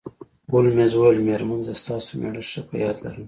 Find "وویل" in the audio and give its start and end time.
0.95-1.17